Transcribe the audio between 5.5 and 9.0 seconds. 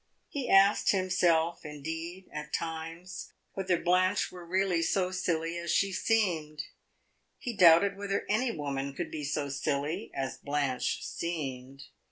as she seemed; he doubted whether any woman